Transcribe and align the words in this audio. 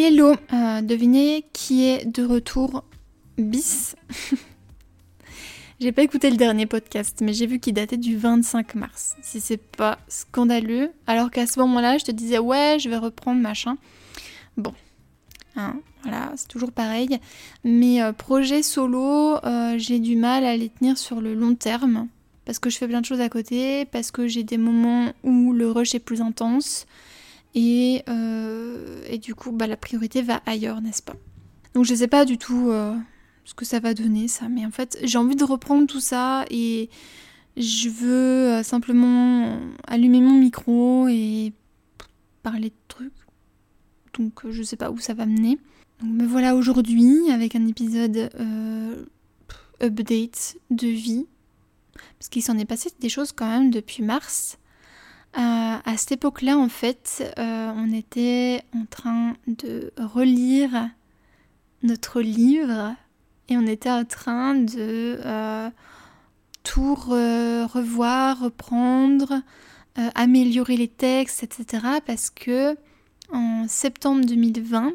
Hello, 0.00 0.36
euh, 0.52 0.80
devinez 0.80 1.44
qui 1.52 1.84
est 1.84 2.06
de 2.06 2.24
retour 2.24 2.84
bis 3.36 3.96
J'ai 5.80 5.90
pas 5.90 6.02
écouté 6.02 6.30
le 6.30 6.36
dernier 6.36 6.66
podcast, 6.66 7.18
mais 7.20 7.32
j'ai 7.32 7.48
vu 7.48 7.58
qu'il 7.58 7.74
datait 7.74 7.96
du 7.96 8.16
25 8.16 8.76
mars. 8.76 9.16
Si 9.22 9.40
c'est 9.40 9.56
pas 9.56 9.98
scandaleux, 10.06 10.92
alors 11.08 11.32
qu'à 11.32 11.48
ce 11.48 11.58
moment-là, 11.58 11.98
je 11.98 12.04
te 12.04 12.12
disais 12.12 12.38
ouais, 12.38 12.76
je 12.78 12.88
vais 12.88 12.96
reprendre 12.96 13.40
machin. 13.40 13.76
Bon, 14.56 14.72
hein, 15.56 15.74
voilà, 16.04 16.30
c'est 16.36 16.46
toujours 16.46 16.70
pareil. 16.70 17.18
Mes 17.64 18.00
euh, 18.00 18.12
projets 18.12 18.62
solo, 18.62 19.44
euh, 19.44 19.78
j'ai 19.78 19.98
du 19.98 20.14
mal 20.14 20.44
à 20.44 20.56
les 20.56 20.68
tenir 20.68 20.96
sur 20.96 21.20
le 21.20 21.34
long 21.34 21.56
terme 21.56 22.06
parce 22.44 22.60
que 22.60 22.70
je 22.70 22.78
fais 22.78 22.86
plein 22.86 23.00
de 23.00 23.06
choses 23.06 23.20
à 23.20 23.28
côté, 23.28 23.84
parce 23.86 24.12
que 24.12 24.28
j'ai 24.28 24.44
des 24.44 24.58
moments 24.58 25.12
où 25.24 25.52
le 25.52 25.68
rush 25.72 25.96
est 25.96 25.98
plus 25.98 26.22
intense 26.22 26.86
et, 27.54 28.02
euh, 28.08 29.02
et 29.08 29.18
du 29.18 29.34
coup, 29.34 29.52
bah, 29.52 29.66
la 29.66 29.76
priorité 29.76 30.22
va 30.22 30.42
ailleurs, 30.46 30.80
n'est-ce 30.80 31.02
pas? 31.02 31.16
Donc 31.74 31.84
je 31.84 31.94
sais 31.94 32.08
pas 32.08 32.24
du 32.24 32.38
tout 32.38 32.72
ce 33.44 33.54
que 33.54 33.64
ça 33.64 33.80
va 33.80 33.94
donner 33.94 34.28
ça. 34.28 34.48
Mais 34.48 34.66
en 34.66 34.70
fait, 34.70 34.98
j'ai 35.02 35.16
envie 35.16 35.36
de 35.36 35.44
reprendre 35.44 35.86
tout 35.86 36.00
ça 36.00 36.44
et 36.50 36.90
je 37.56 37.88
veux 37.88 38.52
euh, 38.52 38.62
simplement 38.62 39.58
allumer 39.86 40.20
mon 40.20 40.34
micro 40.38 41.08
et 41.08 41.52
parler 42.42 42.68
de 42.68 42.74
trucs. 42.86 43.12
Donc 44.18 44.44
euh, 44.44 44.52
je 44.52 44.62
sais 44.62 44.76
pas 44.76 44.90
où 44.90 44.98
ça 44.98 45.14
va 45.14 45.26
mener. 45.26 45.58
Donc 46.00 46.10
me 46.10 46.26
voilà 46.26 46.54
aujourd'hui 46.54 47.30
avec 47.30 47.56
un 47.56 47.66
épisode 47.66 48.30
euh, 48.38 49.04
update 49.82 50.56
de 50.70 50.88
vie. 50.88 51.26
Parce 52.18 52.28
qu'il 52.28 52.42
s'en 52.42 52.58
est 52.58 52.64
passé 52.64 52.90
des 53.00 53.08
choses 53.08 53.32
quand 53.32 53.48
même 53.48 53.70
depuis 53.70 54.02
mars. 54.02 54.58
À 55.40 55.96
cette 55.96 56.12
époque-là, 56.12 56.58
en 56.58 56.68
fait, 56.68 57.22
on 57.36 57.92
était 57.92 58.62
en 58.74 58.84
train 58.86 59.34
de 59.46 59.92
relire 59.96 60.90
notre 61.82 62.20
livre 62.20 62.94
et 63.48 63.56
on 63.56 63.66
était 63.66 63.90
en 63.90 64.04
train 64.04 64.54
de 64.54 65.18
euh, 65.24 65.70
tout 66.64 66.94
revoir, 66.94 68.40
reprendre, 68.40 69.42
euh, 69.98 70.08
améliorer 70.14 70.76
les 70.76 70.88
textes, 70.88 71.42
etc. 71.42 71.86
Parce 72.06 72.30
que 72.30 72.76
en 73.32 73.66
septembre 73.68 74.24
2020, 74.26 74.92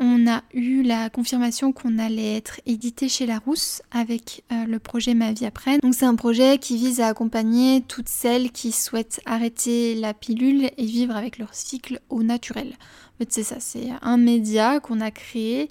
on 0.00 0.26
a 0.26 0.42
eu 0.54 0.82
la 0.82 1.10
confirmation 1.10 1.72
qu'on 1.72 1.98
allait 1.98 2.36
être 2.36 2.60
édité 2.66 3.08
chez 3.08 3.26
Larousse 3.26 3.82
avec 3.90 4.42
euh, 4.50 4.64
le 4.64 4.78
projet 4.78 5.14
Ma 5.14 5.32
vie 5.32 5.46
après. 5.46 5.78
Donc 5.78 5.94
c'est 5.94 6.06
un 6.06 6.16
projet 6.16 6.58
qui 6.58 6.76
vise 6.76 7.00
à 7.00 7.08
accompagner 7.08 7.82
toutes 7.82 8.08
celles 8.08 8.50
qui 8.50 8.72
souhaitent 8.72 9.20
arrêter 9.26 9.94
la 9.94 10.14
pilule 10.14 10.70
et 10.76 10.84
vivre 10.84 11.14
avec 11.14 11.38
leur 11.38 11.54
cycle 11.54 12.00
au 12.08 12.22
naturel. 12.22 12.74
En 13.20 13.26
c'est 13.28 13.42
ça, 13.42 13.56
c'est 13.60 13.90
un 14.00 14.16
média 14.16 14.80
qu'on 14.80 15.00
a 15.00 15.10
créé 15.10 15.68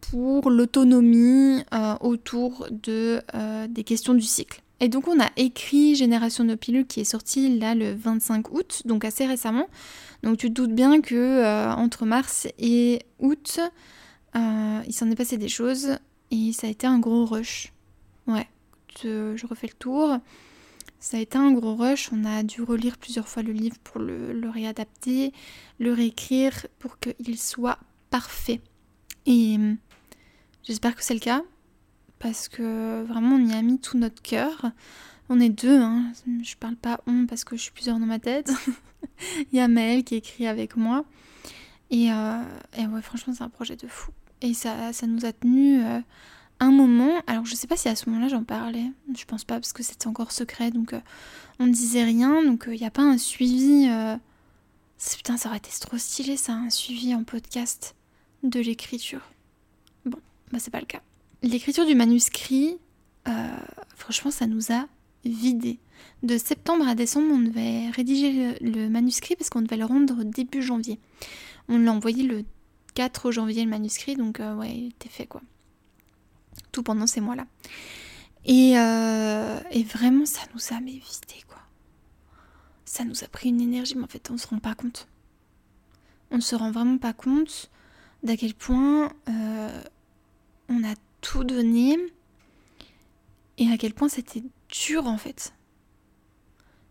pour 0.00 0.50
l'autonomie 0.50 1.62
euh, 1.72 1.94
autour 2.00 2.66
de, 2.70 3.22
euh, 3.34 3.66
des 3.68 3.84
questions 3.84 4.14
du 4.14 4.22
cycle. 4.22 4.62
Et 4.80 4.88
donc 4.88 5.08
on 5.08 5.20
a 5.20 5.30
écrit 5.36 5.94
Génération 5.94 6.44
de 6.44 6.54
pilules 6.54 6.86
qui 6.86 7.00
est 7.00 7.04
sorti 7.04 7.58
là 7.58 7.74
le 7.74 7.92
25 7.94 8.52
août, 8.52 8.82
donc 8.86 9.04
assez 9.04 9.26
récemment. 9.26 9.68
Donc 10.22 10.38
tu 10.38 10.48
te 10.48 10.54
doutes 10.54 10.74
bien 10.74 11.00
que 11.00 11.14
euh, 11.14 11.72
entre 11.72 12.06
mars 12.06 12.48
et 12.58 13.00
août, 13.18 13.60
il 14.34 14.92
s'en 14.92 15.10
est 15.10 15.16
passé 15.16 15.36
des 15.36 15.48
choses 15.48 15.98
et 16.30 16.52
ça 16.52 16.66
a 16.66 16.70
été 16.70 16.86
un 16.86 16.98
gros 16.98 17.26
rush. 17.26 17.72
Ouais, 18.26 18.48
je 19.02 19.46
refais 19.46 19.66
le 19.66 19.74
tour. 19.74 20.16
Ça 20.98 21.16
a 21.16 21.20
été 21.20 21.38
un 21.38 21.52
gros 21.52 21.76
rush, 21.76 22.10
on 22.12 22.24
a 22.24 22.42
dû 22.42 22.62
relire 22.62 22.98
plusieurs 22.98 23.26
fois 23.26 23.42
le 23.42 23.52
livre 23.52 23.78
pour 23.84 24.00
le, 24.00 24.32
le 24.32 24.50
réadapter, 24.50 25.32
le 25.78 25.94
réécrire 25.94 26.66
pour 26.78 26.98
qu'il 26.98 27.38
soit 27.38 27.78
parfait. 28.10 28.60
Et 29.24 29.56
J'espère 30.62 30.94
que 30.94 31.02
c'est 31.02 31.14
le 31.14 31.20
cas, 31.20 31.42
parce 32.20 32.48
que 32.48 33.02
vraiment 33.02 33.34
on 33.34 33.46
y 33.46 33.54
a 33.54 33.62
mis 33.62 33.80
tout 33.80 33.98
notre 33.98 34.22
cœur. 34.22 34.70
On 35.28 35.40
est 35.40 35.48
deux, 35.48 35.80
hein. 35.80 36.12
je 36.42 36.54
parle 36.56 36.76
pas 36.76 37.00
on 37.06 37.26
parce 37.26 37.44
que 37.44 37.56
je 37.56 37.62
suis 37.62 37.72
plusieurs 37.72 37.98
dans 37.98 38.06
ma 38.06 38.18
tête. 38.18 38.52
Il 39.52 39.58
y 39.58 39.60
a 39.60 39.68
Maëlle 39.68 40.04
qui 40.04 40.14
écrit 40.16 40.46
avec 40.46 40.76
moi. 40.76 41.04
Et, 41.90 42.12
euh, 42.12 42.42
et 42.76 42.86
ouais, 42.86 43.02
franchement, 43.02 43.32
c'est 43.36 43.42
un 43.42 43.48
projet 43.48 43.76
de 43.76 43.86
fou. 43.86 44.12
Et 44.42 44.54
ça, 44.54 44.92
ça 44.92 45.06
nous 45.06 45.24
a 45.24 45.32
tenu 45.32 45.82
euh, 45.82 46.00
un 46.58 46.70
moment. 46.70 47.22
Alors, 47.26 47.46
je 47.46 47.54
sais 47.54 47.66
pas 47.66 47.76
si 47.76 47.88
à 47.88 47.96
ce 47.96 48.08
moment-là 48.10 48.28
j'en 48.28 48.44
parlais. 48.44 48.90
Je 49.16 49.24
pense 49.24 49.44
pas 49.44 49.54
parce 49.54 49.72
que 49.72 49.82
c'était 49.82 50.08
encore 50.08 50.32
secret. 50.32 50.70
Donc, 50.70 50.92
euh, 50.92 51.00
on 51.58 51.66
ne 51.66 51.72
disait 51.72 52.04
rien. 52.04 52.42
Donc, 52.44 52.64
il 52.66 52.78
n'y 52.78 52.86
a 52.86 52.90
pas 52.90 53.02
un 53.02 53.18
suivi. 53.18 53.88
Putain, 55.16 55.36
ça 55.36 55.48
aurait 55.48 55.58
été 55.58 55.70
trop 55.80 55.96
stylé, 55.96 56.36
ça, 56.36 56.52
un 56.52 56.70
suivi 56.70 57.14
en 57.14 57.24
podcast 57.24 57.94
de 58.42 58.60
l'écriture 58.60 59.22
bah, 60.52 60.58
c'est 60.58 60.70
pas 60.70 60.80
le 60.80 60.86
cas. 60.86 61.00
L'écriture 61.42 61.86
du 61.86 61.94
manuscrit, 61.94 62.78
euh, 63.26 63.56
franchement, 63.96 64.30
ça 64.30 64.46
nous 64.46 64.72
a 64.72 64.86
vidé. 65.24 65.78
De 66.22 66.36
septembre 66.36 66.86
à 66.86 66.94
décembre, 66.94 67.32
on 67.32 67.38
devait 67.38 67.88
rédiger 67.90 68.58
le, 68.60 68.88
manuscrit 68.88 69.36
parce 69.36 69.48
qu'on 69.48 69.62
devait 69.62 69.78
le 69.78 69.86
rendre 69.86 70.22
début 70.22 70.62
janvier. 70.62 70.98
On 71.68 71.78
l'a 71.78 71.92
envoyé 71.92 72.24
le 72.24 72.44
4 72.94 73.30
janvier, 73.30 73.64
le 73.64 73.70
manuscrit, 73.70 74.16
donc 74.16 74.40
euh, 74.40 74.54
ouais, 74.54 74.74
il 74.74 74.86
était 74.88 75.08
fait 75.08 75.26
quoi. 75.26 75.40
Tout 76.72 76.82
pendant 76.82 77.06
ces 77.06 77.22
mois-là. 77.22 77.46
Et, 78.44 78.78
euh, 78.78 79.60
vraiment, 79.86 80.26
ça 80.26 80.42
nous 80.54 80.76
a 80.76 80.80
mais 80.80 80.92
vidé 80.92 81.42
quoi. 81.48 81.58
Ça 82.84 83.04
nous 83.04 83.24
a 83.24 83.28
pris 83.28 83.48
une 83.48 83.62
énergie, 83.62 83.94
mais 83.96 84.04
en 84.04 84.08
fait, 84.08 84.30
on 84.30 84.36
se 84.36 84.46
rend 84.46 84.58
pas 84.58 84.74
compte. 84.74 85.08
On 86.30 86.36
ne 86.36 86.42
se 86.42 86.54
rend 86.54 86.70
vraiment 86.70 86.98
pas 86.98 87.14
compte 87.14 87.70
d'à 88.22 88.36
quel 88.36 88.54
point 88.54 89.10
on 90.68 90.84
a 90.84 90.94
tout 91.20 91.44
donné 91.44 91.96
et 93.58 93.68
à 93.70 93.76
quel 93.76 93.94
point 93.94 94.08
c'était 94.08 94.42
dur 94.68 95.06
en 95.06 95.18
fait. 95.18 95.52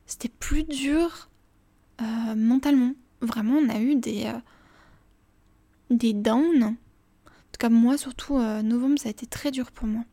C'était 0.06 0.30
plus 0.30 0.64
dur 0.64 1.30
euh, 2.02 2.36
mentalement. 2.36 2.94
Vraiment, 3.22 3.58
on 3.58 3.70
a 3.70 3.80
eu 3.80 3.96
des, 3.96 4.26
euh, 4.26 4.40
des 5.90 6.14
downs. 6.14 6.64
En 6.64 7.52
tout 7.52 7.60
cas, 7.60 7.70
moi, 7.70 7.98
surtout, 7.98 8.38
euh, 8.38 8.62
novembre, 8.62 8.98
ça 8.98 9.10
a 9.10 9.12
été 9.12 9.26
très 9.26 9.52
dur 9.52 9.72
pour 9.72 9.88
moi. 9.88 10.04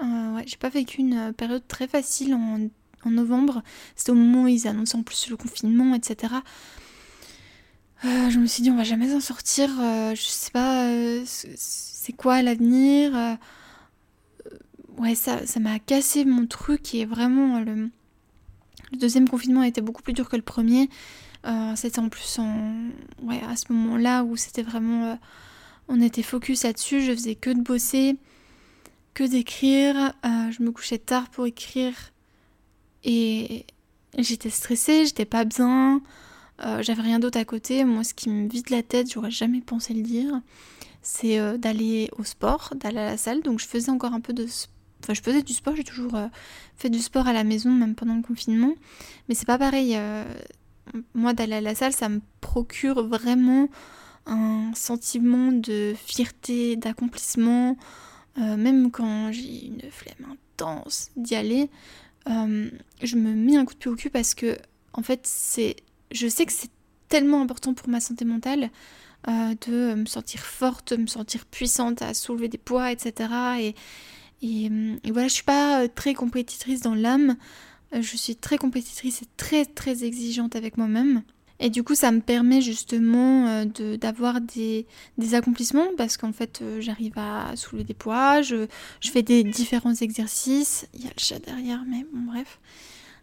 ouais, 0.00 0.44
j'ai 0.46 0.56
pas 0.56 0.68
vécu 0.68 1.00
une 1.00 1.32
période 1.32 1.66
très 1.66 1.88
facile 1.88 2.34
en, 2.34 2.68
en 3.04 3.10
novembre. 3.10 3.62
C'était 3.96 4.10
au 4.10 4.14
moment 4.14 4.44
où 4.44 4.48
ils 4.48 4.68
annonçaient 4.68 4.96
en 4.96 5.02
plus 5.02 5.30
le 5.30 5.36
confinement, 5.36 5.94
etc. 5.94 6.34
je 8.02 8.38
me 8.38 8.46
suis 8.46 8.62
dit, 8.62 8.70
on 8.70 8.76
va 8.76 8.84
jamais 8.84 9.12
en 9.14 9.20
sortir. 9.20 9.68
je 9.68 10.20
sais 10.20 10.50
pas 10.50 10.88
c'est 12.02 12.12
quoi 12.12 12.42
l'avenir 12.42 13.16
euh, 13.16 13.34
Ouais, 14.98 15.14
ça, 15.14 15.46
ça 15.46 15.60
m'a 15.60 15.78
cassé 15.78 16.24
mon 16.24 16.46
truc 16.46 16.96
et 16.96 17.04
vraiment 17.04 17.60
le, 17.60 17.90
deuxième 18.92 19.28
confinement 19.28 19.62
été 19.62 19.80
beaucoup 19.80 20.02
plus 20.02 20.12
dur 20.12 20.28
que 20.28 20.34
le 20.34 20.42
premier. 20.42 20.90
Euh, 21.46 21.74
c'était 21.76 22.00
en 22.00 22.08
plus 22.08 22.40
en, 22.40 22.88
ouais, 23.22 23.40
à 23.48 23.54
ce 23.54 23.72
moment-là 23.72 24.24
où 24.24 24.36
c'était 24.36 24.62
vraiment. 24.62 25.04
Euh, 25.04 25.14
on 25.86 26.00
était 26.00 26.22
focus 26.22 26.64
là-dessus, 26.64 27.02
je 27.02 27.12
faisais 27.12 27.36
que 27.36 27.50
de 27.50 27.60
bosser, 27.60 28.16
que 29.14 29.22
d'écrire. 29.24 30.12
je 30.24 30.62
me 30.62 30.72
couchais 30.72 30.98
tard 30.98 31.28
pour 31.30 31.46
écrire 31.46 31.94
et 33.04 33.64
j'étais 34.18 34.50
stressée, 34.50 35.06
j'étais 35.06 35.24
pas 35.24 35.44
bien. 35.44 36.02
J'avais 36.62 37.02
rien 37.02 37.18
d'autre 37.18 37.38
à 37.38 37.44
côté. 37.44 37.84
Moi, 37.84 38.04
ce 38.04 38.14
qui 38.14 38.30
me 38.30 38.48
vide 38.48 38.70
la 38.70 38.82
tête, 38.82 39.12
j'aurais 39.12 39.32
jamais 39.32 39.60
pensé 39.60 39.94
le 39.94 40.02
dire 40.02 40.40
c'est 41.02 41.38
euh, 41.38 41.58
d'aller 41.58 42.08
au 42.16 42.24
sport, 42.24 42.72
d'aller 42.76 42.98
à 42.98 43.04
la 43.04 43.16
salle. 43.16 43.42
Donc 43.42 43.58
je 43.58 43.66
faisais 43.66 43.90
encore 43.90 44.14
un 44.14 44.20
peu 44.20 44.32
de... 44.32 44.44
Enfin, 45.02 45.14
je 45.14 45.20
faisais 45.20 45.42
du 45.42 45.52
sport, 45.52 45.74
j'ai 45.74 45.84
toujours 45.84 46.14
euh, 46.14 46.28
fait 46.76 46.88
du 46.88 47.00
sport 47.00 47.26
à 47.26 47.32
la 47.32 47.44
maison, 47.44 47.70
même 47.70 47.96
pendant 47.96 48.14
le 48.14 48.22
confinement. 48.22 48.72
Mais 49.28 49.34
c'est 49.34 49.46
pas 49.46 49.58
pareil. 49.58 49.94
Euh, 49.96 50.24
moi, 51.14 51.32
d'aller 51.32 51.54
à 51.54 51.60
la 51.60 51.74
salle, 51.74 51.92
ça 51.92 52.08
me 52.08 52.20
procure 52.40 53.06
vraiment 53.06 53.68
un 54.26 54.70
sentiment 54.74 55.50
de 55.50 55.94
fierté, 55.96 56.76
d'accomplissement. 56.76 57.76
même 58.36 58.92
quand 58.92 59.32
j'ai 59.32 59.66
une 59.66 59.82
flemme 59.90 60.32
intense 60.32 61.10
d'y 61.16 61.34
aller, 61.34 61.70
je 62.26 63.16
me 63.16 63.34
mets 63.34 63.56
un 63.56 63.64
coup 63.64 63.74
de 63.74 63.78
pied 63.78 63.90
au 63.90 63.96
cul 63.96 64.10
parce 64.10 64.34
que, 64.34 64.56
en 64.92 65.02
fait, 65.02 65.20
c'est, 65.24 65.76
je 66.12 66.28
sais 66.28 66.46
que 66.46 66.52
c'est 66.52 66.70
tellement 67.08 67.42
important 67.42 67.74
pour 67.74 67.88
ma 67.88 68.00
santé 68.00 68.24
mentale 68.24 68.70
euh, 69.28 69.54
de 69.68 69.94
me 69.94 70.06
sentir 70.06 70.40
forte, 70.40 70.94
de 70.94 71.02
me 71.02 71.06
sentir 71.06 71.44
puissante 71.44 72.02
à 72.02 72.14
soulever 72.14 72.48
des 72.48 72.58
poids, 72.58 72.90
etc. 72.90 73.74
Et, 74.42 74.70
voilà, 75.12 75.28
je 75.28 75.34
suis 75.34 75.44
pas 75.44 75.82
euh, 75.82 75.88
très 75.94 76.14
compétitrice 76.14 76.80
dans 76.80 76.94
l'âme, 76.94 77.36
euh, 77.94 78.02
je 78.02 78.16
suis 78.16 78.34
très 78.34 78.58
compétitrice 78.58 79.22
et 79.22 79.26
très 79.36 79.64
très 79.64 80.04
exigeante 80.04 80.56
avec 80.56 80.76
moi-même. 80.76 81.22
Et 81.60 81.70
du 81.70 81.84
coup, 81.84 81.94
ça 81.94 82.10
me 82.10 82.20
permet 82.20 82.60
justement 82.60 83.64
d'avoir 84.00 84.40
des, 84.40 84.84
des, 85.16 85.34
accomplissements 85.36 85.86
parce 85.96 86.16
qu'en 86.16 86.32
fait, 86.32 86.60
j'arrive 86.80 87.12
à 87.16 87.54
soulever 87.54 87.84
des 87.84 87.94
poids, 87.94 88.42
je, 88.42 88.66
je, 89.00 89.10
fais 89.10 89.22
des 89.22 89.44
différents 89.44 89.94
exercices. 89.94 90.88
Il 90.92 91.04
y 91.04 91.06
a 91.06 91.10
le 91.10 91.22
chat 91.22 91.38
derrière, 91.38 91.84
mais 91.86 92.04
bon, 92.12 92.32
bref. 92.32 92.58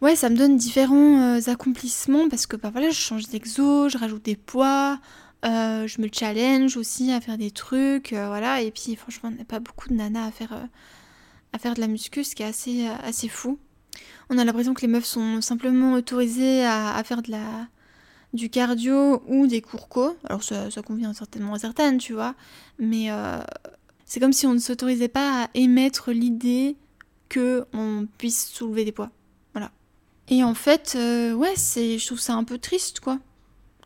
Ouais, 0.00 0.16
ça 0.16 0.30
me 0.30 0.36
donne 0.36 0.56
différents 0.56 1.38
accomplissements 1.46 2.28
parce 2.30 2.46
que 2.46 2.56
bah 2.56 2.70
voilà, 2.70 2.88
je 2.88 2.98
change 2.98 3.28
d'exo, 3.28 3.90
je 3.90 3.98
rajoute 3.98 4.24
des 4.24 4.36
poids, 4.36 4.98
je 5.42 6.00
me 6.00 6.08
challenge 6.10 6.76
aussi 6.78 7.12
à 7.12 7.20
faire 7.20 7.36
des 7.36 7.50
trucs, 7.50 8.14
voilà. 8.14 8.62
Et 8.62 8.70
puis 8.70 8.96
franchement, 8.96 9.30
on 9.32 9.38
n'a 9.38 9.44
pas 9.44 9.60
beaucoup 9.60 9.90
de 9.90 9.94
nanas 9.94 10.28
à 10.28 10.30
faire, 10.30 10.68
à 11.52 11.58
faire 11.58 11.74
de 11.74 11.80
la 11.80 11.86
muscu, 11.86 12.24
ce 12.24 12.34
qui 12.34 12.42
est 12.42 12.46
assez, 12.46 12.86
assez 12.86 13.28
fou. 13.28 13.58
On 14.30 14.38
a 14.38 14.44
l'impression 14.44 14.72
que 14.72 14.80
les 14.80 14.88
meufs 14.88 15.04
sont 15.04 15.42
simplement 15.42 15.92
autorisées 15.92 16.64
à, 16.64 17.02
faire 17.04 17.20
de 17.20 17.32
la, 17.32 17.68
du 18.32 18.48
cardio 18.48 19.22
ou 19.26 19.46
des 19.46 19.60
cours 19.60 19.90
co. 19.90 20.16
Alors 20.24 20.42
ça, 20.42 20.70
convient 20.82 21.12
certainement 21.12 21.52
à 21.52 21.58
certaines, 21.58 21.98
tu 21.98 22.14
vois. 22.14 22.34
Mais 22.78 23.08
c'est 24.06 24.18
comme 24.18 24.32
si 24.32 24.46
on 24.46 24.54
ne 24.54 24.60
s'autorisait 24.60 25.08
pas 25.08 25.44
à 25.44 25.50
émettre 25.52 26.10
l'idée 26.10 26.76
que 27.28 27.66
on 27.74 28.06
puisse 28.16 28.48
soulever 28.48 28.86
des 28.86 28.92
poids. 28.92 29.10
Et 30.30 30.42
en 30.42 30.54
fait, 30.54 30.96
ouais, 30.96 31.54
c'est, 31.56 31.98
je 31.98 32.06
trouve 32.06 32.20
ça 32.20 32.34
un 32.34 32.44
peu 32.44 32.56
triste, 32.58 33.00
quoi 33.00 33.18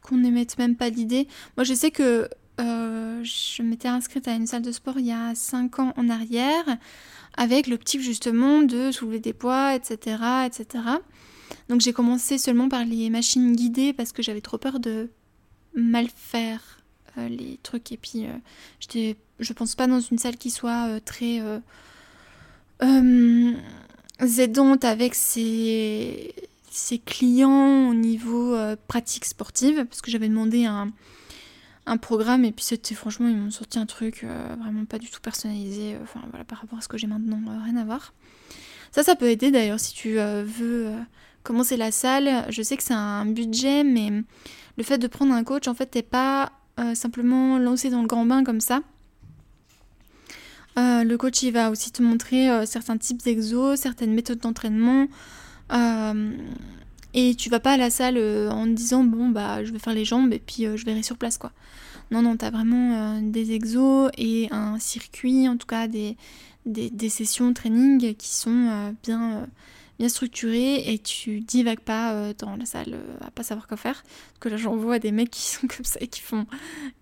qu'on 0.04 0.18
n'émette 0.18 0.56
même 0.58 0.76
pas 0.76 0.90
l'idée. 0.90 1.26
Moi, 1.56 1.64
je 1.64 1.74
sais 1.74 1.90
que 1.90 2.28
euh, 2.60 3.24
je 3.24 3.62
m'étais 3.62 3.88
inscrite 3.88 4.28
à 4.28 4.34
une 4.34 4.46
salle 4.46 4.62
de 4.62 4.70
sport 4.70 4.98
il 4.98 5.06
y 5.06 5.12
a 5.12 5.34
5 5.34 5.78
ans 5.80 5.92
en 5.96 6.08
arrière, 6.08 6.64
avec 7.36 7.66
l'optique 7.66 8.02
justement 8.02 8.62
de 8.62 8.92
soulever 8.92 9.18
des 9.18 9.32
poids, 9.32 9.74
etc. 9.74 10.18
etc. 10.46 10.84
Donc 11.68 11.80
j'ai 11.80 11.92
commencé 11.92 12.38
seulement 12.38 12.68
par 12.68 12.84
les 12.84 13.10
machines 13.10 13.56
guidées 13.56 13.92
parce 13.92 14.12
que 14.12 14.22
j'avais 14.22 14.40
trop 14.40 14.58
peur 14.58 14.78
de 14.78 15.10
mal 15.74 16.06
faire 16.14 16.60
euh, 17.18 17.28
les 17.28 17.58
trucs. 17.62 17.90
Et 17.90 17.96
puis, 17.96 18.26
euh, 18.26 18.36
j'étais, 18.78 19.16
je 19.40 19.52
pense 19.52 19.74
pas 19.74 19.86
dans 19.86 20.00
une 20.00 20.18
salle 20.18 20.36
qui 20.36 20.50
soit 20.50 21.00
très 21.00 21.40
aidante 24.24 24.84
avec 24.84 25.14
ses 25.14 26.32
clients 27.04 27.88
au 27.88 27.94
niveau 27.94 28.54
euh, 28.54 28.76
pratique 28.88 29.24
sportive, 29.24 29.84
parce 29.86 30.02
que 30.02 30.10
j'avais 30.10 30.28
demandé 30.28 30.64
un, 30.64 30.90
un, 31.86 31.96
programme 31.96 32.44
et 32.44 32.52
puis 32.52 32.64
c'était 32.64 32.94
franchement, 32.94 33.28
ils 33.28 33.36
m'ont 33.36 33.50
sorti 33.50 33.78
un 33.78 33.86
truc 33.86 34.24
euh, 34.24 34.56
vraiment 34.58 34.84
pas 34.84 34.98
du 34.98 35.10
tout 35.10 35.20
personnalisé, 35.20 35.94
euh, 35.94 35.98
enfin 36.02 36.20
voilà, 36.30 36.44
par 36.44 36.58
rapport 36.58 36.78
à 36.78 36.82
ce 36.82 36.88
que 36.88 36.98
j'ai 36.98 37.06
maintenant, 37.06 37.40
rien 37.64 37.76
à 37.76 37.84
voir. 37.84 38.12
Ça, 38.92 39.02
ça 39.02 39.16
peut 39.16 39.28
aider 39.28 39.50
d'ailleurs 39.50 39.80
si 39.80 39.92
tu 39.92 40.14
veux 40.14 40.92
commencer 41.42 41.76
la 41.76 41.90
salle. 41.90 42.46
Je 42.48 42.62
sais 42.62 42.76
que 42.76 42.82
c'est 42.84 42.94
un 42.94 43.26
budget, 43.26 43.82
mais 43.82 44.22
le 44.76 44.84
fait 44.84 44.98
de 44.98 45.08
prendre 45.08 45.34
un 45.34 45.42
coach, 45.42 45.66
en 45.66 45.74
fait, 45.74 45.86
t'es 45.86 46.02
pas 46.02 46.52
simplement 46.94 47.58
lancé 47.58 47.90
dans 47.90 48.02
le 48.02 48.06
grand 48.06 48.24
bain 48.24 48.44
comme 48.44 48.60
ça. 48.60 48.82
Le 50.76 51.16
coach, 51.16 51.42
il 51.42 51.52
va 51.52 51.70
aussi 51.70 51.90
te 51.92 52.02
montrer 52.02 52.66
certains 52.66 52.96
types 52.96 53.22
d'exos, 53.22 53.78
certaines 53.80 54.14
méthodes 54.14 54.40
d'entraînement, 54.40 55.06
euh, 55.72 56.36
et 57.14 57.34
tu 57.34 57.48
vas 57.48 57.60
pas 57.60 57.72
à 57.72 57.76
la 57.76 57.90
salle 57.90 58.16
euh, 58.16 58.50
en 58.50 58.66
disant 58.66 59.04
bon 59.04 59.28
bah 59.28 59.64
je 59.64 59.72
vais 59.72 59.78
faire 59.78 59.94
les 59.94 60.04
jambes 60.04 60.32
et 60.32 60.40
puis 60.40 60.66
euh, 60.66 60.76
je 60.76 60.84
verrai 60.84 61.02
sur 61.02 61.16
place 61.16 61.38
quoi. 61.38 61.52
Non 62.10 62.22
non 62.22 62.36
t'as 62.36 62.50
vraiment 62.50 63.20
des 63.22 63.52
exos 63.52 64.10
et 64.18 64.48
un 64.50 64.78
circuit 64.78 65.48
en 65.48 65.56
tout 65.56 65.66
cas 65.66 65.88
des, 65.88 66.16
des, 66.66 66.90
des 66.90 67.08
sessions 67.08 67.52
training 67.54 68.14
qui 68.14 68.28
sont 68.28 68.94
bien 69.02 69.46
bien 69.98 70.08
structuré 70.08 70.92
et 70.92 70.98
tu 70.98 71.40
divagues 71.40 71.80
pas 71.80 72.12
euh, 72.12 72.34
dans 72.36 72.56
la 72.56 72.66
salle 72.66 72.94
euh, 72.94 73.16
à 73.20 73.30
pas 73.30 73.42
savoir 73.42 73.68
quoi 73.68 73.76
faire. 73.76 74.02
Parce 74.02 74.38
que 74.40 74.48
là 74.48 74.56
j'en 74.56 74.76
vois 74.76 74.98
des 74.98 75.12
mecs 75.12 75.30
qui 75.30 75.42
sont 75.54 75.66
comme 75.66 75.84
ça 75.84 75.98
et 76.00 76.08
qui 76.08 76.20
font 76.20 76.46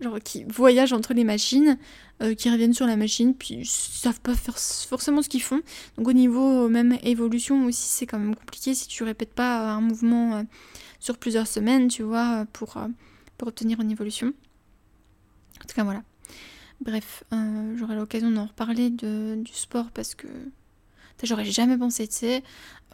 genre 0.00 0.18
qui 0.20 0.44
voyagent 0.44 0.92
entre 0.92 1.14
les 1.14 1.24
machines, 1.24 1.78
euh, 2.22 2.34
qui 2.34 2.50
reviennent 2.50 2.74
sur 2.74 2.86
la 2.86 2.96
machine, 2.96 3.34
puis 3.34 3.54
ils 3.54 3.66
savent 3.66 4.20
pas 4.20 4.34
faire 4.34 4.58
forcément 4.58 5.22
ce 5.22 5.28
qu'ils 5.28 5.42
font. 5.42 5.60
Donc 5.96 6.08
au 6.08 6.12
niveau 6.12 6.68
même 6.68 6.98
évolution 7.02 7.64
aussi 7.66 7.88
c'est 7.88 8.06
quand 8.06 8.18
même 8.18 8.34
compliqué 8.34 8.74
si 8.74 8.86
tu 8.88 9.02
répètes 9.04 9.34
pas 9.34 9.72
un 9.72 9.80
mouvement 9.80 10.44
sur 11.00 11.18
plusieurs 11.18 11.46
semaines, 11.46 11.88
tu 11.88 12.02
vois, 12.02 12.46
pour, 12.52 12.76
pour 13.38 13.48
obtenir 13.48 13.80
une 13.80 13.90
évolution. 13.90 14.28
En 14.28 15.66
tout 15.66 15.74
cas 15.74 15.84
voilà. 15.84 16.02
Bref, 16.80 17.24
j'aurai 17.76 17.94
l'occasion 17.94 18.30
d'en 18.30 18.46
reparler 18.46 18.90
de, 18.90 19.36
du 19.36 19.52
sport 19.52 19.90
parce 19.92 20.14
que 20.14 20.26
J'aurais 21.22 21.44
jamais 21.44 21.78
pensé, 21.78 22.08
tu 22.08 22.14
sais. 22.14 22.42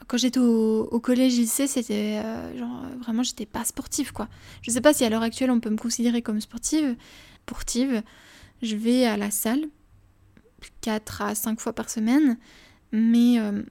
Quand 0.06 0.16
j'étais 0.16 0.38
au, 0.38 1.00
collège, 1.00 1.36
lycée, 1.36 1.66
c'était 1.66 2.20
euh, 2.22 2.56
genre 2.58 2.84
vraiment, 3.00 3.22
j'étais 3.22 3.46
pas 3.46 3.64
sportive 3.64 4.12
quoi. 4.12 4.28
Je 4.62 4.70
sais 4.70 4.80
pas 4.80 4.92
si 4.92 5.04
à 5.04 5.10
l'heure 5.10 5.22
actuelle 5.22 5.50
on 5.50 5.60
peut 5.60 5.70
me 5.70 5.76
considérer 5.76 6.22
comme 6.22 6.40
sportive. 6.40 6.96
Sportive, 7.46 8.02
je 8.62 8.76
vais 8.76 9.06
à 9.06 9.16
la 9.16 9.30
salle 9.30 9.64
4 10.82 11.22
à 11.22 11.34
5 11.34 11.60
fois 11.60 11.72
par 11.72 11.88
semaine, 11.88 12.36
mais 12.92 13.40
euh, 13.40 13.62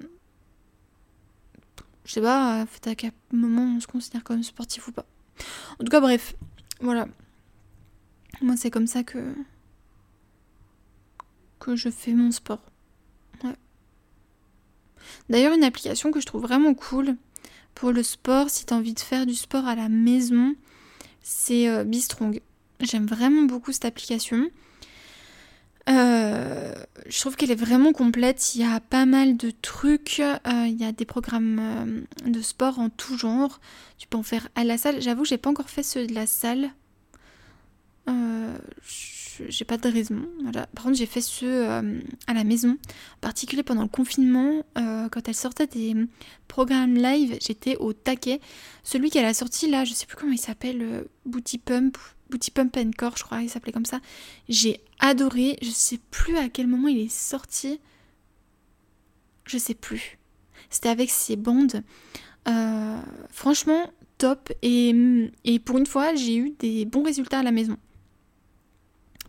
je 2.05 2.13
sais 2.13 2.21
pas 2.21 2.61
à 2.61 2.95
quel 2.95 3.11
moment 3.31 3.75
on 3.77 3.79
se 3.79 3.87
considère 3.87 4.23
comme 4.23 4.43
sportif 4.43 4.87
ou 4.87 4.91
pas. 4.91 5.05
En 5.79 5.83
tout 5.83 5.91
cas, 5.91 5.99
bref, 5.99 6.35
voilà. 6.81 7.07
Moi, 8.41 8.55
c'est 8.57 8.71
comme 8.71 8.87
ça 8.87 9.03
que 9.03 9.35
que 11.59 11.75
je 11.75 11.89
fais 11.89 12.13
mon 12.13 12.31
sport. 12.31 12.61
D'ailleurs, 15.29 15.53
une 15.53 15.63
application 15.63 16.11
que 16.11 16.19
je 16.19 16.25
trouve 16.25 16.41
vraiment 16.41 16.73
cool 16.73 17.15
pour 17.75 17.91
le 17.91 18.01
sport, 18.01 18.49
si 18.49 18.65
tu 18.65 18.73
as 18.73 18.77
envie 18.77 18.93
de 18.93 18.99
faire 18.99 19.25
du 19.25 19.35
sport 19.35 19.67
à 19.67 19.75
la 19.75 19.87
maison, 19.87 20.55
c'est 21.21 21.69
euh, 21.69 21.83
Bistrong. 21.83 22.41
J'aime 22.79 23.05
vraiment 23.05 23.43
beaucoup 23.43 23.71
cette 23.71 23.85
application. 23.85 24.49
Euh, 25.89 26.73
je 27.07 27.19
trouve 27.19 27.35
qu'elle 27.35 27.51
est 27.51 27.55
vraiment 27.55 27.93
complète. 27.93 28.55
Il 28.55 28.61
y 28.61 28.65
a 28.65 28.79
pas 28.79 29.05
mal 29.05 29.37
de 29.37 29.51
trucs. 29.51 30.19
Euh, 30.19 30.65
il 30.65 30.79
y 30.79 30.85
a 30.85 30.91
des 30.91 31.05
programmes 31.05 32.05
de 32.25 32.41
sport 32.41 32.79
en 32.79 32.89
tout 32.89 33.17
genre. 33.17 33.59
Tu 33.97 34.07
peux 34.07 34.17
en 34.17 34.23
faire 34.23 34.47
à 34.55 34.63
la 34.63 34.77
salle. 34.77 35.01
J'avoue, 35.01 35.23
j'ai 35.23 35.37
pas 35.37 35.49
encore 35.49 35.69
fait 35.69 35.83
ceux 35.83 36.07
de 36.07 36.13
la 36.13 36.25
salle. 36.27 36.71
J'ai 39.47 39.65
pas 39.65 39.77
de 39.77 39.89
raison. 39.89 40.21
Par 40.73 40.85
contre, 40.85 40.97
j'ai 40.97 41.05
fait 41.05 41.21
ce 41.21 41.45
euh, 41.45 41.99
à 42.27 42.33
la 42.33 42.43
maison, 42.43 42.71
en 42.71 43.19
particulier 43.21 43.63
pendant 43.63 43.83
le 43.83 43.87
confinement, 43.87 44.63
euh, 44.77 45.09
quand 45.09 45.27
elle 45.27 45.35
sortait 45.35 45.67
des 45.67 45.95
programmes 46.47 46.95
live, 46.95 47.37
j'étais 47.41 47.75
au 47.77 47.93
taquet. 47.93 48.39
Celui 48.83 49.09
qu'elle 49.09 49.25
a 49.25 49.33
sorti 49.33 49.69
là, 49.69 49.85
je 49.85 49.93
sais 49.93 50.05
plus 50.05 50.17
comment 50.17 50.31
il 50.31 50.39
s'appelle, 50.39 50.81
euh, 50.81 51.03
Booty 51.25 51.57
Pump, 51.57 51.97
Booty 52.29 52.51
Pump 52.51 52.75
and 52.77 52.91
Core, 52.97 53.17
je 53.17 53.23
crois, 53.23 53.41
il 53.41 53.49
s'appelait 53.49 53.71
comme 53.71 53.85
ça. 53.85 53.99
J'ai 54.49 54.81
adoré. 54.99 55.57
Je 55.61 55.69
sais 55.69 55.99
plus 56.11 56.37
à 56.37 56.49
quel 56.49 56.67
moment 56.67 56.87
il 56.87 56.99
est 56.99 57.11
sorti. 57.11 57.79
Je 59.45 59.57
sais 59.57 59.75
plus. 59.75 60.17
C'était 60.69 60.89
avec 60.89 61.09
ses 61.09 61.37
bandes. 61.37 61.83
franchement, 63.31 63.91
top. 64.17 64.51
Et, 64.61 64.93
et 65.45 65.59
pour 65.59 65.77
une 65.77 65.85
fois, 65.85 66.15
j'ai 66.15 66.35
eu 66.35 66.53
des 66.59 66.85
bons 66.85 67.03
résultats 67.03 67.39
à 67.39 67.43
la 67.43 67.51
maison 67.51 67.77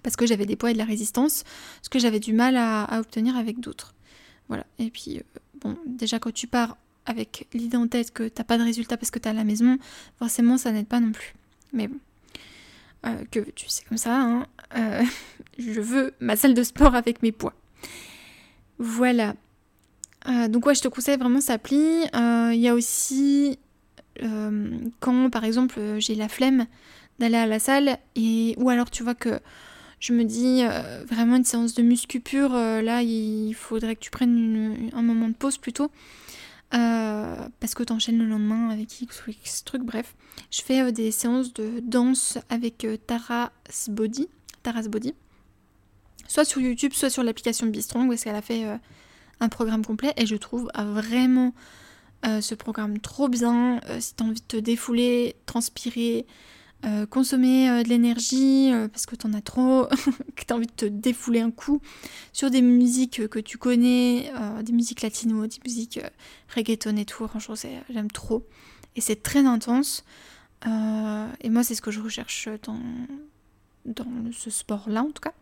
parce 0.02 0.16
que 0.16 0.26
j'avais 0.26 0.46
des 0.46 0.56
poids 0.56 0.70
et 0.70 0.72
de 0.72 0.78
la 0.78 0.84
résistance, 0.84 1.44
ce 1.82 1.88
que 1.88 1.98
j'avais 1.98 2.20
du 2.20 2.32
mal 2.32 2.56
à, 2.56 2.98
obtenir 2.98 3.36
avec 3.36 3.60
d'autres. 3.60 3.94
Voilà. 4.48 4.64
Et 4.78 4.90
puis, 4.90 5.18
euh, 5.18 5.40
bon, 5.60 5.76
déjà 5.86 6.18
quand 6.18 6.32
tu 6.32 6.46
pars 6.46 6.76
avec 7.06 7.46
l'idée 7.52 7.76
en 7.76 7.88
tête 7.88 8.12
que 8.12 8.28
t'as 8.28 8.44
pas 8.44 8.58
de 8.58 8.62
résultat 8.62 8.96
parce 8.96 9.10
que 9.10 9.18
t'es 9.18 9.28
à 9.28 9.32
la 9.32 9.44
maison, 9.44 9.78
forcément 10.18 10.58
ça 10.58 10.72
n'aide 10.72 10.86
pas 10.86 11.00
non 11.00 11.12
plus. 11.12 11.34
Mais 11.72 11.88
bon. 11.88 11.98
Euh, 13.06 13.24
que 13.30 13.40
tu 13.50 13.68
sais 13.68 13.84
comme 13.88 13.98
ça, 13.98 14.20
hein, 14.20 14.46
euh, 14.76 15.04
je 15.58 15.80
veux 15.80 16.14
ma 16.20 16.36
salle 16.36 16.54
de 16.54 16.62
sport 16.62 16.94
avec 16.94 17.22
mes 17.22 17.32
poids. 17.32 17.54
Voilà. 18.78 19.34
donc 20.48 20.66
ouais, 20.66 20.74
je 20.74 20.82
te 20.82 20.88
conseille 20.88 21.16
vraiment 21.16 21.40
cette 21.40 21.50
appli. 21.50 22.04
Il 22.12 22.60
y 22.60 22.68
a 22.68 22.74
aussi 22.74 23.58
quand 25.00 25.30
par 25.30 25.44
exemple 25.44 25.80
j'ai 25.98 26.16
la 26.16 26.28
flemme 26.28 26.66
d'aller 27.18 27.36
à 27.36 27.46
la 27.46 27.58
salle 27.58 27.98
et 28.16 28.54
ou 28.58 28.70
alors 28.70 28.90
tu 28.90 29.02
vois 29.02 29.14
que 29.14 29.40
je 30.00 30.12
me 30.12 30.24
dis 30.24 30.62
euh, 30.62 31.04
vraiment 31.04 31.36
une 31.36 31.44
séance 31.44 31.74
de 31.74 31.82
muscu 31.82 32.20
pure, 32.20 32.54
euh, 32.54 32.80
là 32.82 33.02
il 33.02 33.52
faudrait 33.54 33.96
que 33.96 34.00
tu 34.00 34.10
prennes 34.10 34.90
un 34.92 35.02
moment 35.02 35.28
de 35.28 35.34
pause 35.34 35.58
plutôt. 35.58 35.90
Euh, 36.74 37.48
parce 37.60 37.74
que 37.74 37.82
t'enchaînes 37.82 38.18
le 38.18 38.26
lendemain 38.26 38.68
avec 38.68 39.00
X 39.00 39.26
ou 39.26 39.30
X 39.30 39.64
truc, 39.64 39.82
bref. 39.82 40.14
Je 40.50 40.60
fais 40.60 40.92
des 40.92 41.10
séances 41.10 41.54
de 41.54 41.80
danse 41.82 42.38
avec 42.50 42.86
Taras 43.06 43.50
Body, 43.88 44.28
Taras 44.62 44.86
Body. 44.88 45.14
Soit 46.28 46.44
sur 46.44 46.60
YouTube, 46.60 46.92
soit 46.92 47.08
sur 47.08 47.22
l'application 47.22 47.66
Bistrong, 47.66 48.06
parce 48.08 48.22
qu'elle 48.22 48.36
a 48.36 48.42
fait 48.42 48.66
un 49.40 49.48
programme 49.48 49.82
complet. 49.82 50.12
Et 50.18 50.26
je 50.26 50.36
trouve 50.36 50.68
vraiment 50.74 51.54
ce 52.22 52.54
programme 52.54 52.98
trop 52.98 53.28
bien. 53.30 53.80
si 53.98 54.14
t'as 54.14 54.26
envie 54.26 54.42
de 54.42 54.46
te 54.46 54.58
défouler, 54.58 55.36
transpirer, 55.46 56.26
euh, 56.84 57.06
consommer 57.06 57.68
euh, 57.68 57.82
de 57.82 57.88
l'énergie 57.88 58.72
euh, 58.72 58.86
parce 58.86 59.04
que 59.04 59.16
t'en 59.16 59.32
as 59.32 59.40
trop, 59.40 59.86
que 60.36 60.44
t'as 60.46 60.54
envie 60.54 60.68
de 60.68 60.72
te 60.72 60.84
défouler 60.84 61.40
un 61.40 61.50
coup 61.50 61.80
sur 62.32 62.52
des 62.52 62.62
musiques 62.62 63.26
que 63.26 63.40
tu 63.40 63.58
connais, 63.58 64.30
des 64.62 64.72
musiques 64.72 65.02
latino, 65.02 65.46
des 65.46 65.58
musiques 65.64 65.98
reggaeton 66.54 66.96
et 66.96 67.04
tout. 67.04 67.26
Franchement, 67.26 67.56
j'aime 67.90 68.10
trop. 68.10 68.46
Et 68.94 69.00
c'est 69.00 69.22
très 69.22 69.44
intense. 69.44 70.04
et 70.64 71.50
moi, 71.50 71.64
c'est 71.64 71.74
ce 71.74 71.82
que 71.82 71.90
je 71.90 72.00
recherche 72.00 72.48
dans, 72.62 72.80
dans 73.84 74.06
ce 74.32 74.50
sport-là, 74.50 75.02
en 75.02 75.10
tout 75.10 75.22
cas. 75.22 75.34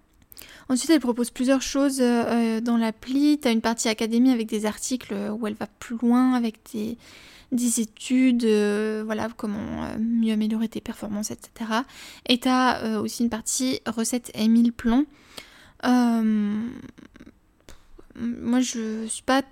Ensuite, 0.69 0.91
elle 0.91 1.01
propose 1.01 1.31
plusieurs 1.31 1.63
choses 1.63 1.99
dans 1.99 2.79
l'appli. 2.79 3.39
Tu 3.39 3.49
as 3.49 3.51
une 3.51 3.61
partie 3.61 3.89
académie 3.89 4.31
avec 4.31 4.47
des 4.47 4.65
articles 4.65 5.15
où 5.39 5.47
elle 5.47 5.55
va 5.55 5.67
plus 5.67 5.99
loin 6.01 6.33
avec 6.33 6.61
des, 6.73 6.97
des 7.53 7.81
études, 7.81 8.45
euh, 8.45 9.03
voilà, 9.05 9.29
comment 9.37 9.85
euh, 9.85 9.97
mieux 9.99 10.33
améliorer 10.33 10.69
tes 10.69 10.81
performances, 10.81 11.31
etc. 11.31 11.71
Et 12.29 12.39
tu 12.39 12.49
as 12.49 13.01
aussi 13.01 13.23
une 13.23 13.31
partie 13.31 13.81
recettes 13.87 14.31
et 14.35 14.49
mille 14.49 14.73
plans. 14.73 15.05
moi, 15.85 16.61
je 18.61 19.07
suis 19.07 19.23
pas 19.23 19.43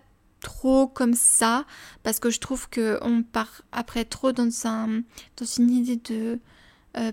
trop 0.40 0.86
comme 0.86 1.14
ça 1.14 1.64
parce 2.02 2.20
que 2.20 2.30
je 2.30 2.38
trouve 2.38 2.68
qu'on 2.68 3.22
part 3.22 3.62
après 3.72 4.04
trop 4.04 4.32
dans, 4.32 4.46
dans 4.46 5.46
une 5.58 5.70
idée 5.70 5.96
de 5.96 6.38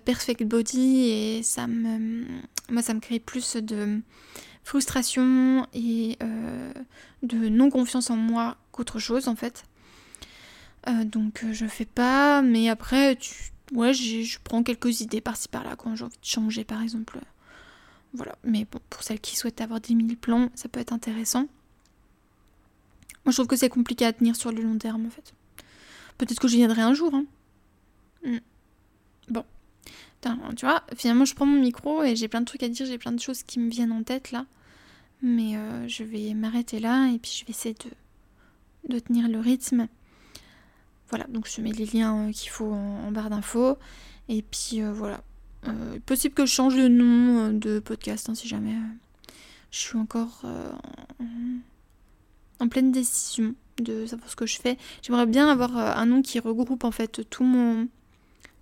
perfect 0.04 0.44
body 0.44 1.10
et 1.10 1.44
ça 1.44 1.68
me 1.68 3.00
crée 3.00 3.20
plus 3.20 3.56
de 3.56 4.02
frustration 4.64 5.68
et 5.74 6.18
euh, 6.22 6.74
de 7.24 7.50
non-confiance 7.50 8.10
en 8.10 8.16
moi 8.16 8.58
qu'autre 8.72 9.00
chose, 9.00 9.28
en 9.28 9.36
fait. 9.36 9.64
Euh, 10.88 11.04
donc, 11.06 11.44
euh, 11.44 11.54
je 11.54 11.66
fais 11.68 11.86
pas, 11.86 12.42
mais 12.42 12.70
après, 12.70 13.16
tu... 13.16 13.52
ouais, 13.74 13.94
je 13.94 14.40
prends 14.44 14.64
quelques 14.64 15.02
idées 15.02 15.22
par-ci 15.22 15.48
par-là 15.48 15.76
quand 15.76 15.96
j'ai 15.96 16.06
envie 16.06 16.18
de 16.18 16.26
changer, 16.26 16.64
par 16.64 16.82
exemple. 16.82 17.20
Voilà, 18.14 18.36
mais 18.44 18.66
bon, 18.70 18.80
pour 18.90 19.04
celles 19.04 19.20
qui 19.20 19.36
souhaitent 19.38 19.62
avoir 19.62 19.80
10 19.80 19.96
000 19.96 20.08
plans, 20.20 20.50
ça 20.56 20.70
peut 20.70 20.80
être 20.80 20.94
intéressant. 20.94 21.48
Moi, 23.24 23.32
je 23.32 23.34
trouve 23.34 23.48
que 23.48 23.56
c'est 23.56 23.70
compliqué 23.70 24.06
à 24.06 24.14
tenir 24.14 24.36
sur 24.36 24.52
le 24.52 24.62
long 24.62 24.78
terme, 24.78 25.06
en 25.06 25.10
fait. 25.10 25.34
Peut-être 26.18 26.40
que 26.40 26.48
j'y 26.48 26.58
viendrai 26.58 26.82
un 26.82 26.94
jour, 26.94 27.14
hein. 27.14 27.26
Hmm. 28.24 28.40
Bon, 29.30 29.44
tu 30.56 30.66
vois, 30.66 30.84
finalement 30.96 31.26
je 31.26 31.34
prends 31.34 31.46
mon 31.46 31.60
micro 31.60 32.04
et 32.04 32.16
j'ai 32.16 32.28
plein 32.28 32.42
de 32.42 32.46
trucs 32.46 32.64
à 32.64 32.70
dire, 32.70 32.86
j'ai 32.86 32.98
plein 32.98 33.12
de 33.12 33.20
choses 33.20 33.44
qui 33.44 33.60
me 33.60 33.70
viennent 33.70 33.92
en 33.92 34.04
tête 34.04 34.32
là. 34.32 34.46
Mais 35.22 35.56
euh, 35.56 35.88
je 35.88 36.04
vais 36.04 36.34
m'arrêter 36.34 36.80
là 36.80 37.08
et 37.08 37.20
puis 37.20 37.32
je 37.40 37.46
vais 37.46 37.52
essayer 37.52 37.76
de, 37.76 38.94
de 38.94 39.00
tenir 39.00 39.28
le 39.28 39.40
rythme. 39.40 39.88
Voilà, 41.12 41.26
donc 41.30 41.48
je 41.48 41.62
mets 41.62 41.72
les 41.72 41.86
liens 41.86 42.28
euh, 42.28 42.32
qu'il 42.32 42.50
faut 42.50 42.72
en, 42.72 43.12
barre 43.12 43.30
d'infos. 43.30 43.78
Et 44.30 44.42
puis 44.42 44.82
euh, 44.82 44.92
voilà. 44.92 45.22
possible 46.06 46.34
que 46.34 46.46
je 46.46 46.52
change 46.52 46.76
le 46.76 46.88
nom 46.88 47.50
de 47.52 47.80
podcast 47.80 48.30
hein, 48.30 48.36
si 48.36 48.48
jamais 48.48 48.76
je 49.72 49.78
suis 49.78 49.98
encore 49.98 50.44
en, 52.60 52.68
pleine 52.68 52.92
décision 52.92 53.54
de 53.78 54.06
savoir 54.06 54.30
ce 54.30 54.36
que 54.36 54.46
je 54.46 54.60
fais. 54.60 54.78
J'aimerais 55.02 55.26
bien 55.26 55.50
avoir 55.50 55.76
un 55.76 56.06
nom 56.06 56.22
qui 56.22 56.40
regroupe 56.40 56.84
en 56.84 56.92
fait 56.92 57.28
tout 57.30 57.44
mon 57.44 57.88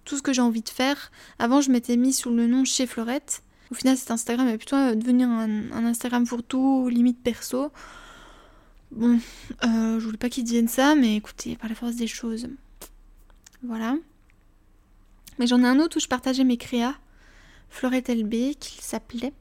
tout 0.10 0.18
ce 0.18 0.24
que 0.24 0.34
j'ai 0.34 0.41
envie 0.41 0.63
de 0.63 0.70
faire. 0.70 1.12
Avant, 1.38 1.62
je 1.62 1.72
m'étais 1.72 1.96
mis 1.96 2.13
sous 2.13 2.32
le 2.32 2.48
nom 2.48 2.65
chez 2.65 2.88
Fleurette. 2.88 3.44
Au 3.72 3.75
final, 3.75 3.96
cet 3.96 4.10
Instagram 4.10 4.48
est 4.48 4.58
plutôt 4.58 4.75
euh, 4.75 4.96
devenu 4.96 5.24
un, 5.24 5.72
Instagram 5.86 6.25
pour 6.25 6.41
tout, 6.41 6.89
limite 6.89 7.22
perso. 7.22 7.72
Bon, 8.91 9.19
euh, 9.63 10.00
je 10.00 10.05
voulais 10.05 10.17
pas 10.17 10.29
qu'il 10.29 10.43
devienne 10.43 10.67
ça, 10.67 10.96
mais 10.96 11.15
écoutez, 11.15 11.55
par 11.55 11.69
la 11.69 11.75
force 11.75 11.96
des 11.96 12.08
choses. 12.08 12.48
Voilà. 13.63 13.96
Mais 15.38 15.48
j'en 15.48 15.60
ai 15.60 15.67
un 15.67 15.79
autre 15.79 15.98
où 15.98 16.00
je 16.00 16.08
partageais 16.08 16.43
mes 16.43 16.58
créas. 16.58 16.96
Fleurette 17.69 18.10
LB, 18.10 18.55
qu'il 18.60 18.81
s'appelait. 18.81 19.34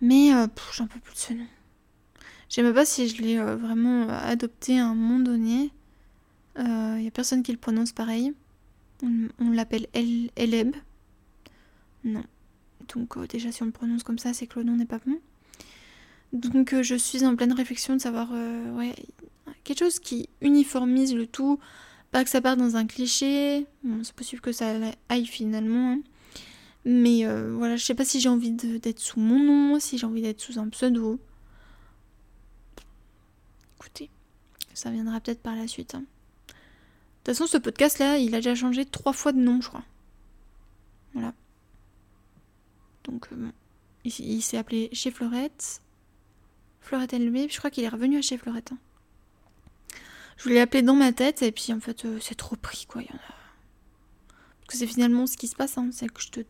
Mais 0.00 0.34
euh, 0.34 0.46
j'en 0.72 0.86
peux 0.86 1.00
plus 1.00 1.14
de 1.14 1.18
ce 1.18 1.32
nom. 1.34 1.46
Je 2.48 2.56
sais 2.56 2.62
même 2.62 2.74
pas 2.74 2.84
si 2.84 3.08
je 3.08 3.22
l'ai 3.22 3.38
vraiment 3.38 4.08
adopté 4.08 4.78
à 4.78 4.86
un 4.86 4.94
moment 4.94 5.20
donné. 5.20 5.70
Il 6.58 6.98
n'y 7.00 7.08
a 7.08 7.10
personne 7.10 7.42
qui 7.42 7.52
le 7.52 7.58
prononce 7.58 7.92
pareil. 7.92 8.34
On, 9.38 9.50
l'appelle 9.50 9.86
Eleb. 9.94 10.76
Non. 12.04 12.24
Donc 12.94 13.16
euh, 13.16 13.26
déjà 13.26 13.50
si 13.52 13.62
on 13.62 13.66
le 13.66 13.72
prononce 13.72 14.02
comme 14.02 14.18
ça, 14.18 14.32
c'est 14.32 14.46
que 14.46 14.58
le 14.58 14.64
nom 14.64 14.76
n'est 14.76 14.86
pas 14.86 15.00
bon. 15.04 15.18
Donc 16.32 16.72
euh, 16.72 16.82
je 16.82 16.94
suis 16.94 17.24
en 17.24 17.36
pleine 17.36 17.52
réflexion 17.52 17.94
de 17.94 18.00
savoir 18.00 18.30
euh, 18.32 18.74
ouais, 18.76 18.94
quelque 19.64 19.80
chose 19.80 19.98
qui 19.98 20.28
uniformise 20.40 21.14
le 21.14 21.26
tout, 21.26 21.58
pas 22.10 22.24
que 22.24 22.30
ça 22.30 22.40
parte 22.40 22.58
dans 22.58 22.76
un 22.76 22.86
cliché. 22.86 23.66
C'est 24.02 24.14
possible 24.14 24.40
que 24.40 24.52
ça 24.52 24.74
aille 25.08 25.26
finalement. 25.26 25.92
Hein. 25.92 26.00
Mais 26.84 27.24
voilà, 27.24 27.76
je 27.76 27.84
sais 27.84 27.94
pas 27.94 28.04
si 28.04 28.20
j'ai 28.20 28.28
envie 28.28 28.50
d'être 28.50 28.98
sous 28.98 29.20
mon 29.20 29.38
nom, 29.38 29.78
si 29.78 29.98
j'ai 29.98 30.06
envie 30.06 30.22
d'être 30.22 30.40
sous 30.40 30.58
un 30.58 30.68
pseudo. 30.68 31.20
Écoutez, 33.76 34.10
ça 34.74 34.90
viendra 34.90 35.20
peut-être 35.20 35.42
par 35.42 35.56
la 35.56 35.68
suite. 35.68 35.94
Hein. 35.94 36.04
De 37.24 37.30
toute 37.30 37.36
façon, 37.36 37.46
ce 37.46 37.56
podcast-là, 37.56 38.18
il 38.18 38.34
a 38.34 38.38
déjà 38.38 38.54
changé 38.54 38.84
trois 38.84 39.12
fois 39.12 39.32
de 39.32 39.38
nom, 39.38 39.60
je 39.60 39.68
crois. 39.68 39.84
Voilà. 41.14 41.34
Donc, 43.04 43.28
euh, 43.32 43.36
bon. 43.36 43.52
Il, 44.04 44.42
s'est 44.42 44.56
appelé 44.56 44.88
Chez 44.92 45.12
Fleurette. 45.12 45.81
Fleurette 46.82 47.12
LB, 47.12 47.48
je 47.48 47.58
crois 47.58 47.70
qu'il 47.70 47.84
est 47.84 47.88
revenu 47.88 48.18
à 48.18 48.22
Chez 48.22 48.36
Fleurette. 48.36 48.72
Hein. 48.72 48.78
Je 50.36 50.44
voulais 50.44 50.56
l'appeler 50.56 50.82
dans 50.82 50.96
ma 50.96 51.12
tête, 51.12 51.42
et 51.42 51.52
puis 51.52 51.72
en 51.72 51.80
fait, 51.80 52.04
euh, 52.04 52.18
c'est 52.20 52.34
trop 52.34 52.56
pris, 52.56 52.86
quoi. 52.86 53.02
Il 53.02 53.06
y 53.08 53.12
en 53.12 53.16
a... 53.16 53.34
Parce 54.60 54.72
que 54.72 54.76
c'est 54.76 54.86
finalement 54.86 55.26
ce 55.26 55.36
qui 55.36 55.46
se 55.46 55.54
passe, 55.54 55.78
hein. 55.78 55.90
c'est 55.92 56.08
que 56.08 56.20
je 56.20 56.30
te 56.30 56.40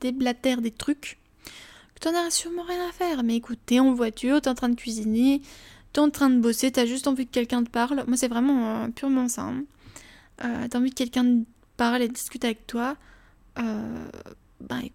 déblatère 0.00 0.62
des 0.62 0.70
trucs 0.70 1.18
que 1.94 2.00
t'en 2.00 2.14
as 2.14 2.30
sûrement 2.30 2.62
rien 2.62 2.88
à 2.88 2.92
faire. 2.92 3.22
Mais 3.22 3.36
écoute, 3.36 3.58
t'es 3.66 3.80
en 3.80 3.92
voiture, 3.92 4.40
t'es 4.40 4.48
en 4.48 4.54
train 4.54 4.68
de 4.68 4.76
cuisiner, 4.76 5.42
t'es 5.92 6.00
en 6.00 6.10
train 6.10 6.30
de 6.30 6.38
bosser, 6.40 6.72
t'as 6.72 6.86
juste 6.86 7.06
envie 7.06 7.26
que 7.26 7.32
quelqu'un 7.32 7.62
te 7.64 7.70
parle. 7.70 8.04
Moi, 8.06 8.16
c'est 8.16 8.28
vraiment 8.28 8.84
euh, 8.84 8.88
purement 8.88 9.28
ça. 9.28 9.42
Hein 9.42 9.64
euh, 10.44 10.68
t'as 10.68 10.78
envie 10.78 10.90
que 10.90 10.96
quelqu'un 10.96 11.42
parle 11.76 12.02
et 12.02 12.08
discute 12.08 12.44
avec 12.44 12.66
toi, 12.66 12.96
ben. 13.56 14.88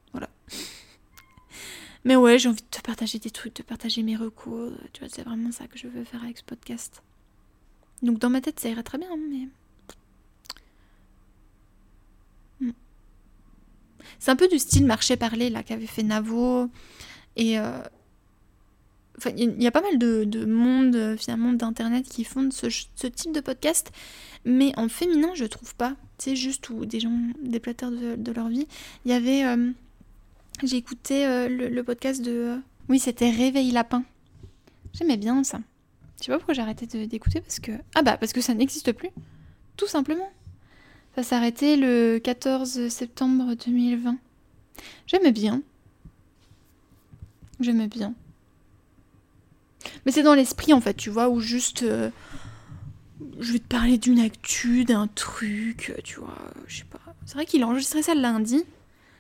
Mais 2.08 2.16
ouais, 2.16 2.40
j'ai 2.40 2.48
envie 2.48 2.62
de 2.62 2.68
te 2.72 2.82
partager 2.82 3.20
des 3.20 3.32
trucs, 3.32 3.58
de 3.58 3.64
partager 3.64 4.02
mes 4.02 4.16
recours. 4.16 4.72
Tu 4.94 5.02
vois, 5.02 5.10
c'est 5.12 5.24
vraiment 5.24 5.52
ça 5.52 5.68
que 5.68 5.78
je 5.78 5.90
veux 5.90 6.06
faire 6.06 6.24
avec 6.24 6.38
ce 6.38 6.44
podcast. 6.44 7.04
Donc 8.02 8.18
dans 8.18 8.30
ma 8.30 8.40
tête, 8.40 8.62
ça 8.62 8.70
irait 8.70 8.84
très 8.84 8.98
bien, 8.98 9.10
mais. 9.30 9.50
Hmm. 12.62 12.72
C'est 14.20 14.32
un 14.32 14.38
peu 14.38 14.48
du 14.48 14.58
style 14.58 14.86
marché-parler 14.86 15.50
là 15.50 15.64
qu'avait 15.64 15.86
fait 15.86 16.04
Navo. 16.04 16.70
Et 17.36 17.60
euh, 17.60 17.82
Enfin, 19.18 19.32
il 19.36 19.62
y, 19.62 19.68
a 19.68 19.72
pas 19.72 19.82
mal 19.82 19.98
de, 19.98 20.46
monde 20.46 21.16
finalement 21.18 21.52
d'internet 21.52 22.08
qui 22.08 22.24
font 22.24 22.52
ce, 22.52 22.68
type 23.08 23.34
de 23.34 23.40
podcast, 23.42 23.92
mais 24.46 24.72
en 24.78 24.88
féminin 24.90 25.32
je 25.34 25.46
trouve 25.46 25.76
pas. 25.76 25.96
C'est 26.20 26.36
juste 26.36 26.70
où 26.70 26.86
des 26.86 27.00
gens 27.00 27.20
déplatèrent 27.42 27.92
de, 27.92 28.16
de 28.16 28.32
leur 28.32 28.48
vie. 28.48 28.68
Il 29.06 29.12
y 29.12 29.16
avait, 29.16 29.44
euh, 29.44 29.72
j'ai 30.64 30.78
écouté 30.78 31.26
euh, 31.26 31.48
le, 31.50 31.84
podcast 31.84 32.22
de, 32.22 32.32
euh, 32.32 32.58
oui 32.90 33.00
c'était 33.00 33.30
Réveil 33.30 33.72
lapin. 33.72 34.04
J'aimais 34.94 35.18
bien 35.18 35.44
ça. 35.44 35.60
Je 36.20 36.26
sais 36.26 36.32
pas 36.32 36.38
pourquoi 36.38 36.56
j'ai 36.56 36.62
arrêté 36.62 36.88
d'écouter 37.08 37.42
parce 37.42 37.60
que 37.60 37.72
ah 37.94 38.02
bah 38.02 38.18
parce 38.18 38.34
que 38.34 38.42
ça 38.42 38.54
n'existe 38.54 38.92
plus, 38.92 39.10
tout 39.76 39.88
simplement. 39.88 40.30
Ça 41.16 41.24
s'est 41.24 41.36
arrêté 41.36 41.76
le 41.76 42.20
14 42.20 42.90
septembre 42.90 43.54
2020. 43.56 44.18
J'aimais 45.06 45.32
bien. 45.32 45.62
J'aimais 47.60 47.88
bien. 47.88 48.14
Mais 50.06 50.12
c'est 50.12 50.24
dans 50.24 50.36
l'esprit 50.36 50.74
en 50.74 50.82
fait, 50.82 50.96
tu 50.96 51.10
vois, 51.10 51.30
où 51.30 51.40
juste 51.40 51.84
euh, 51.84 52.10
je 53.40 53.54
vais 53.54 53.60
te 53.60 53.68
parler 53.68 53.98
d'une 53.98 54.20
actu, 54.20 54.86
d'un 54.86 55.08
truc, 55.08 55.94
tu 56.04 56.20
vois, 56.20 56.38
je 56.68 56.78
sais 56.80 56.86
pas. 56.86 57.00
C'est 57.26 57.36
vrai 57.36 57.46
qu'il 57.46 57.64
a 57.64 57.68
enregistré 57.68 58.02
ça 58.02 58.16
le 58.16 58.22
lundi. 58.22 58.64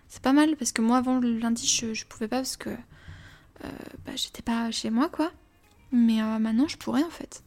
C'est 0.09 0.21
pas 0.21 0.33
mal 0.33 0.55
parce 0.55 0.71
que 0.71 0.81
moi 0.81 0.97
avant 0.97 1.19
le 1.19 1.37
lundi 1.37 1.67
je, 1.67 1.93
je 1.93 2.05
pouvais 2.05 2.27
pas 2.27 2.37
parce 2.37 2.57
que 2.57 2.69
euh, 2.69 3.69
bah, 4.05 4.13
j'étais 4.15 4.41
pas 4.41 4.71
chez 4.71 4.89
moi 4.89 5.09
quoi. 5.09 5.31
Mais 5.91 6.21
maintenant 6.39 6.67
je 6.67 6.77
pourrais 6.77 7.03
en 7.03 7.09
fait. 7.09 7.43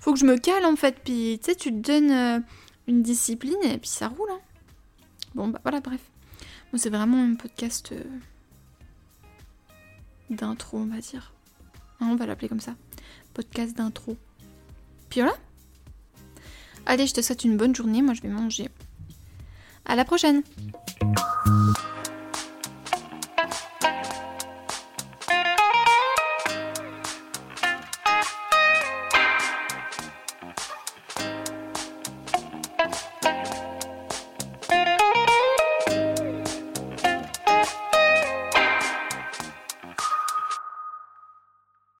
Faut 0.00 0.12
que 0.12 0.18
je 0.18 0.24
me 0.24 0.38
cale 0.38 0.64
en 0.64 0.76
fait, 0.76 1.00
puis 1.04 1.38
tu 1.42 1.50
sais, 1.50 1.56
tu 1.56 1.70
te 1.70 1.76
donnes 1.76 2.44
une 2.86 3.02
discipline 3.02 3.62
et 3.64 3.78
puis 3.78 3.88
ça 3.88 4.08
roule. 4.08 4.30
Hein. 4.30 4.40
Bon 5.34 5.48
bah 5.48 5.60
voilà, 5.62 5.80
bref. 5.80 6.00
Moi 6.72 6.78
c'est 6.78 6.90
vraiment 6.90 7.22
un 7.22 7.34
podcast 7.34 7.94
d'intro 10.30 10.78
on 10.78 10.86
va 10.86 10.98
dire. 11.00 11.32
Hein, 12.00 12.08
on 12.10 12.16
va 12.16 12.26
l'appeler 12.26 12.48
comme 12.48 12.60
ça. 12.60 12.74
Podcast 13.34 13.76
d'intro. 13.76 14.16
Puis 15.10 15.20
voilà. 15.20 15.36
Allez, 16.86 17.06
je 17.06 17.14
te 17.14 17.20
souhaite 17.20 17.44
une 17.44 17.56
bonne 17.56 17.74
journée. 17.74 18.02
Moi, 18.02 18.14
je 18.14 18.22
vais 18.22 18.28
manger. 18.28 18.68
À 19.84 19.96
la 19.96 20.04
prochaine. 20.04 20.42